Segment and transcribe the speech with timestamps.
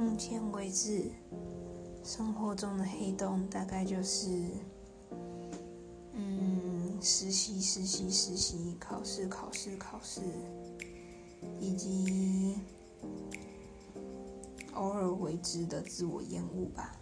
[0.00, 1.10] 目前为止
[2.02, 4.30] 生活中的黑洞大概就是
[6.14, 10.22] 嗯实习实习实习考试考试考试
[11.60, 12.58] 以及
[14.72, 16.96] 偶尔为之的自我厌恶吧。